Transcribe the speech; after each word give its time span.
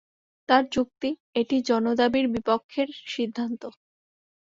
তাঁর 0.49 0.63
যুক্তি, 0.71 1.09
এটি 1.35 1.57
জনদাবির 1.69 2.25
বিপক্ষের 2.33 2.89
সিদ্ধান্ত। 3.07 3.61